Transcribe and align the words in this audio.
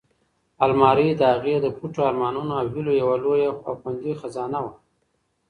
المارۍ 0.65 1.09
د 1.15 1.21
هغې 1.33 1.55
د 1.61 1.67
پټو 1.77 2.01
ارمانونو 2.09 2.51
او 2.59 2.65
هیلو 2.73 2.91
یوه 3.01 3.15
لویه 3.23 3.49
او 3.67 3.73
خوندي 3.81 4.13
خزانه 4.21 4.59
وه. 4.63 4.73